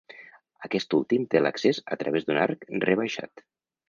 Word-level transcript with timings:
Aquest 0.67 0.95
últim 0.99 1.27
té 1.35 1.41
l'accés 1.43 1.81
a 1.97 1.97
través 2.05 2.25
d'un 2.31 2.39
arc 2.45 2.65
rebaixat. 2.87 3.45